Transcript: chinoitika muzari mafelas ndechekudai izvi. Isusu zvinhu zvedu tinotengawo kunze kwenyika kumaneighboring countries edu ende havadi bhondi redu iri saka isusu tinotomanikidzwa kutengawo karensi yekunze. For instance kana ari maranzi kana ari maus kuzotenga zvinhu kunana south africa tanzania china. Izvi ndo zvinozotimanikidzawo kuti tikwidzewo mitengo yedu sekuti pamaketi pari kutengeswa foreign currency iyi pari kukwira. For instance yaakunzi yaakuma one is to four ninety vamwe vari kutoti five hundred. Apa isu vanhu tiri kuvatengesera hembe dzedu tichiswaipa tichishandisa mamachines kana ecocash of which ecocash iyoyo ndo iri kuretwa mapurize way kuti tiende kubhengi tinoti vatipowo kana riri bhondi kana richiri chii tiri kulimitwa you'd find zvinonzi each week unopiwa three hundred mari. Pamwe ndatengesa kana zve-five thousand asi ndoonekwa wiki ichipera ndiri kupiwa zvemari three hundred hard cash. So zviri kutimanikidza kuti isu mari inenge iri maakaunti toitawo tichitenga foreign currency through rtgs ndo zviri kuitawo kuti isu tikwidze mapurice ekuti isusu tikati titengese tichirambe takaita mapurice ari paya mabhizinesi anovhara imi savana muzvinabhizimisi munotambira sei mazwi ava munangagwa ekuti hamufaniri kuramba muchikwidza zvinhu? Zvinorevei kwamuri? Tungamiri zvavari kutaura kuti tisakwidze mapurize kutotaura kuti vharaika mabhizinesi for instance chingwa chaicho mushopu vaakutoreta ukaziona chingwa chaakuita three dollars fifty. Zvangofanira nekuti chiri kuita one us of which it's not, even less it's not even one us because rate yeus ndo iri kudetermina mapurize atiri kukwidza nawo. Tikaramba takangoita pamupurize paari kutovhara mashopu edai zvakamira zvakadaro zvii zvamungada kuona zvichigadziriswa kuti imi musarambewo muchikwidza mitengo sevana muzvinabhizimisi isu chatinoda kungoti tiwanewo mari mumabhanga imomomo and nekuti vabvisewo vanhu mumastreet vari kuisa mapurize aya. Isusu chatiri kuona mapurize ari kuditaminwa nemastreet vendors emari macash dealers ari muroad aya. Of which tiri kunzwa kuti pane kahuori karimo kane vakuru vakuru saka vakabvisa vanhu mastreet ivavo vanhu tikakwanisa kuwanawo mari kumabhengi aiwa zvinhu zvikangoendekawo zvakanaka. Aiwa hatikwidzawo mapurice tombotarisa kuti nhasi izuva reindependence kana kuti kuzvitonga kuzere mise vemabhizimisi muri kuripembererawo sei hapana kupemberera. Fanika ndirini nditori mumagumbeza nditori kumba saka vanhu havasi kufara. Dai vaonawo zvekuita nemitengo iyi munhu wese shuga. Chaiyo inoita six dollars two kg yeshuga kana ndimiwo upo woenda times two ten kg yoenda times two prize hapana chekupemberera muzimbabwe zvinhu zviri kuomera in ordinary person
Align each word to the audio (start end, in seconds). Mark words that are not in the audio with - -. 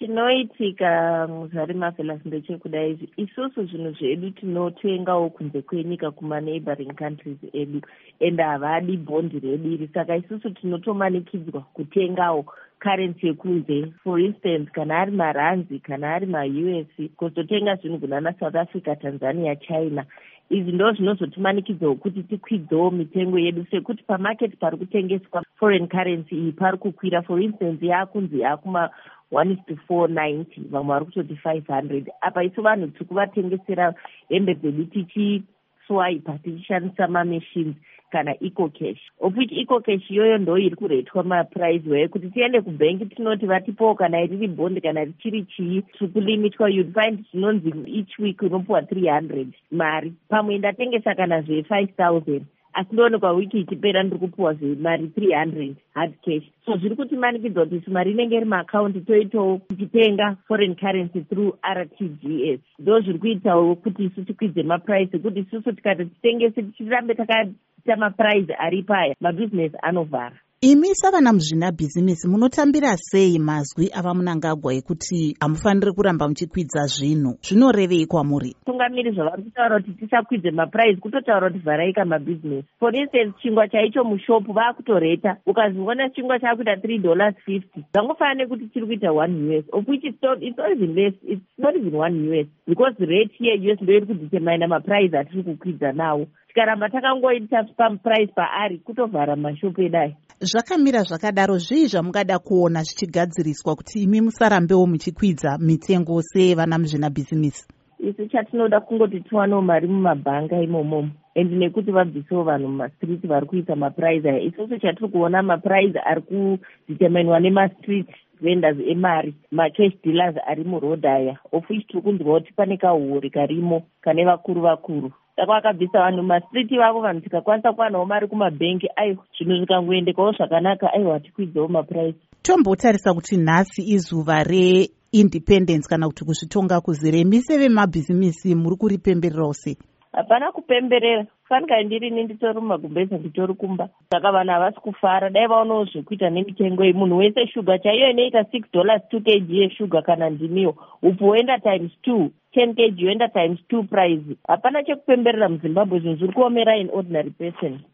chinoitika 0.00 1.26
muzari 1.28 1.74
mafelas 1.74 2.20
ndechekudai 2.24 2.90
izvi. 2.90 3.08
Isusu 3.16 3.64
zvinhu 3.66 3.92
zvedu 3.92 4.30
tinotengawo 4.30 5.30
kunze 5.30 5.62
kwenyika 5.62 6.10
kumaneighboring 6.10 6.94
countries 6.94 7.38
edu 7.52 7.80
ende 8.20 8.42
havadi 8.42 8.96
bhondi 8.96 9.40
redu 9.40 9.72
iri 9.72 9.88
saka 9.94 10.16
isusu 10.16 10.50
tinotomanikidzwa 10.50 11.60
kutengawo 11.60 12.44
karensi 12.78 13.26
yekunze. 13.26 13.92
For 14.04 14.20
instance 14.20 14.70
kana 14.72 14.98
ari 14.98 15.12
maranzi 15.12 15.78
kana 15.78 16.14
ari 16.14 16.26
maus 16.26 16.86
kuzotenga 17.16 17.74
zvinhu 17.76 17.98
kunana 17.98 18.32
south 18.40 18.56
africa 18.56 18.96
tanzania 19.02 19.56
china. 19.56 20.04
Izvi 20.50 20.72
ndo 20.72 20.92
zvinozotimanikidzawo 20.92 21.94
kuti 21.94 22.22
tikwidzewo 22.22 22.90
mitengo 22.90 23.38
yedu 23.38 23.66
sekuti 23.70 24.02
pamaketi 24.02 24.56
pari 24.56 24.76
kutengeswa 24.76 25.44
foreign 25.58 25.88
currency 25.88 26.34
iyi 26.34 26.52
pari 26.52 26.78
kukwira. 26.78 27.22
For 27.22 27.42
instance 27.42 27.86
yaakunzi 27.86 28.40
yaakuma 28.40 28.90
one 29.30 29.52
is 29.52 29.58
to 29.68 29.76
four 29.86 30.08
ninety 30.08 30.60
vamwe 30.60 30.88
vari 30.88 31.04
kutoti 31.04 31.36
five 31.36 31.66
hundred. 31.66 32.10
Apa 32.20 32.44
isu 32.44 32.62
vanhu 32.62 32.86
tiri 32.86 33.04
kuvatengesera 33.04 33.94
hembe 34.28 34.54
dzedu 34.54 34.84
tichiswaipa 34.84 36.38
tichishandisa 36.38 37.08
mamachines 37.08 37.74
kana 38.12 38.34
ecocash 38.40 38.98
of 39.20 39.36
which 39.36 39.52
ecocash 39.52 40.10
iyoyo 40.10 40.38
ndo 40.38 40.58
iri 40.58 40.76
kuretwa 40.76 41.22
mapurize 41.24 41.90
way 41.90 42.08
kuti 42.08 42.30
tiende 42.30 42.60
kubhengi 42.60 43.06
tinoti 43.06 43.46
vatipowo 43.46 43.94
kana 43.94 44.20
riri 44.20 44.48
bhondi 44.48 44.80
kana 44.80 45.04
richiri 45.04 45.44
chii 45.44 45.82
tiri 45.82 46.08
kulimitwa 46.12 46.70
you'd 46.70 46.94
find 46.94 47.24
zvinonzi 47.30 47.72
each 47.98 48.18
week 48.18 48.42
unopiwa 48.42 48.82
three 48.82 49.08
hundred 49.08 49.52
mari. 49.70 50.12
Pamwe 50.28 50.58
ndatengesa 50.58 51.14
kana 51.14 51.42
zve-five 51.42 51.88
thousand 51.96 52.42
asi 52.72 52.88
ndoonekwa 52.92 53.32
wiki 53.32 53.58
ichipera 53.60 54.02
ndiri 54.02 54.20
kupiwa 54.20 54.54
zvemari 54.54 55.08
three 55.08 55.34
hundred 55.34 55.76
hard 55.94 56.12
cash. 56.24 56.44
So 56.64 56.76
zviri 56.76 56.96
kutimanikidza 56.96 57.64
kuti 57.64 57.76
isu 57.76 57.90
mari 57.90 58.10
inenge 58.10 58.36
iri 58.36 58.44
maakaunti 58.44 59.00
toitawo 59.00 59.60
tichitenga 59.68 60.36
foreign 60.48 60.74
currency 60.74 61.20
through 61.20 61.54
rtgs 61.74 62.60
ndo 62.78 63.00
zviri 63.00 63.18
kuitawo 63.18 63.74
kuti 63.74 64.04
isu 64.04 64.24
tikwidze 64.24 64.62
mapurice 64.62 65.16
ekuti 65.16 65.40
isusu 65.40 65.72
tikati 65.72 66.04
titengese 66.04 66.62
tichirambe 66.62 67.14
takaita 67.14 67.96
mapurice 67.96 68.54
ari 68.54 68.82
paya 68.82 69.14
mabhizinesi 69.20 69.76
anovhara 69.82 70.36
imi 70.62 70.94
savana 70.94 71.32
muzvinabhizimisi 71.32 72.28
munotambira 72.28 72.96
sei 72.96 73.38
mazwi 73.38 73.88
ava 73.98 74.14
munangagwa 74.14 74.74
ekuti 74.74 75.36
hamufaniri 75.40 75.92
kuramba 75.92 76.28
muchikwidza 76.28 76.82
zvinhu? 76.86 77.38
Zvinorevei 77.42 78.06
kwamuri? 78.06 78.54
Tungamiri 78.66 79.10
zvavari 79.12 79.42
kutaura 79.42 79.80
kuti 79.80 79.92
tisakwidze 79.92 80.50
mapurize 80.50 81.00
kutotaura 81.00 81.48
kuti 81.50 81.64
vharaika 81.64 82.04
mabhizinesi 82.04 82.68
for 82.78 82.94
instance 82.96 83.32
chingwa 83.42 83.68
chaicho 83.68 84.04
mushopu 84.04 84.52
vaakutoreta 84.52 85.36
ukaziona 85.46 86.10
chingwa 86.10 86.38
chaakuita 86.38 86.76
three 86.76 86.98
dollars 86.98 87.34
fifty. 87.46 87.80
Zvangofanira 87.92 88.34
nekuti 88.44 88.68
chiri 88.68 88.86
kuita 88.86 89.12
one 89.12 89.58
us 89.58 89.64
of 89.72 89.88
which 89.88 90.04
it's 90.04 90.22
not, 90.22 90.42
even 90.42 90.94
less 90.94 91.14
it's 91.24 91.42
not 91.58 91.74
even 91.76 91.94
one 91.94 92.40
us 92.40 92.46
because 92.66 92.94
rate 93.00 93.32
yeus 93.40 93.80
ndo 93.80 93.92
iri 93.92 94.06
kudetermina 94.06 94.68
mapurize 94.68 95.18
atiri 95.18 95.42
kukwidza 95.42 95.92
nawo. 95.92 96.26
Tikaramba 96.48 96.88
takangoita 96.88 97.64
pamupurize 97.76 98.32
paari 98.32 98.78
kutovhara 98.78 99.36
mashopu 99.36 99.82
edai 99.82 100.16
zvakamira 100.42 101.02
zvakadaro 101.02 101.58
zvii 101.58 101.86
zvamungada 101.86 102.38
kuona 102.38 102.82
zvichigadziriswa 102.82 103.76
kuti 103.76 104.02
imi 104.02 104.20
musarambewo 104.20 104.86
muchikwidza 104.86 105.58
mitengo 105.58 106.22
sevana 106.22 106.78
muzvinabhizimisi 106.78 107.68
isu 107.98 108.26
chatinoda 108.28 108.80
kungoti 108.80 109.20
tiwanewo 109.20 109.62
mari 109.62 109.88
mumabhanga 109.88 110.62
imomomo 110.62 111.10
and 111.36 111.52
nekuti 111.52 111.92
vabvisewo 111.92 112.42
vanhu 112.42 112.68
mumastreet 112.68 113.26
vari 113.26 113.46
kuisa 113.46 113.76
mapurize 113.76 114.30
aya. 114.30 114.40
Isusu 114.40 114.78
chatiri 114.78 115.08
kuona 115.08 115.42
mapurize 115.42 115.98
ari 115.98 116.22
kuditaminwa 116.22 117.40
nemastreet 117.40 118.08
vendors 118.40 118.78
emari 118.88 119.34
macash 119.50 119.94
dealers 120.04 120.36
ari 120.46 120.64
muroad 120.64 121.06
aya. 121.06 121.38
Of 121.52 121.70
which 121.70 121.86
tiri 121.86 122.02
kunzwa 122.02 122.40
kuti 122.40 122.52
pane 122.52 122.76
kahuori 122.76 123.30
karimo 123.30 123.82
kane 124.00 124.24
vakuru 124.24 124.60
vakuru 124.60 125.12
saka 125.40 125.52
vakabvisa 125.52 125.98
vanhu 125.98 126.22
mastreet 126.22 126.72
ivavo 126.72 127.00
vanhu 127.00 127.20
tikakwanisa 127.20 127.72
kuwanawo 127.72 128.06
mari 128.06 128.28
kumabhengi 128.28 128.88
aiwa 128.96 129.24
zvinhu 129.38 129.56
zvikangoendekawo 129.56 130.32
zvakanaka. 130.32 130.92
Aiwa 130.92 131.12
hatikwidzawo 131.12 131.68
mapurice 131.68 132.18
tombotarisa 132.42 133.14
kuti 133.14 133.36
nhasi 133.36 133.82
izuva 133.82 134.44
reindependence 134.44 135.88
kana 135.88 136.06
kuti 136.08 136.24
kuzvitonga 136.24 136.80
kuzere 136.80 137.24
mise 137.24 137.58
vemabhizimisi 137.58 138.54
muri 138.54 138.76
kuripembererawo 138.76 139.52
sei 139.52 139.76
hapana 140.12 140.52
kupemberera. 140.52 141.26
Fanika 141.48 141.82
ndirini 141.82 142.24
nditori 142.24 142.60
mumagumbeza 142.60 143.18
nditori 143.18 143.54
kumba 143.54 143.88
saka 144.10 144.32
vanhu 144.32 144.52
havasi 144.52 144.80
kufara. 144.80 145.30
Dai 145.30 145.46
vaonawo 145.46 145.84
zvekuita 145.84 146.30
nemitengo 146.30 146.84
iyi 146.84 146.92
munhu 146.92 147.16
wese 147.16 147.46
shuga. 147.46 147.78
Chaiyo 147.78 148.10
inoita 148.10 148.44
six 148.44 148.62
dollars 148.72 149.02
two 149.10 149.20
kg 149.20 149.50
yeshuga 149.50 150.02
kana 150.02 150.30
ndimiwo 150.30 150.76
upo 151.02 151.26
woenda 151.26 151.58
times 151.58 151.92
two 152.02 152.30
ten 152.52 152.74
kg 152.74 153.00
yoenda 153.00 153.28
times 153.28 153.58
two 153.68 153.82
prize 153.82 154.36
hapana 154.48 154.82
chekupemberera 154.82 155.48
muzimbabwe 155.48 155.98
zvinhu 155.98 156.16
zviri 156.16 156.32
kuomera 156.32 156.76
in 156.76 156.90
ordinary 156.92 157.30
person 157.30 157.80